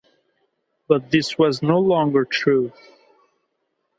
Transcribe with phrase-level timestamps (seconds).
[0.87, 2.73] But this was no longer true.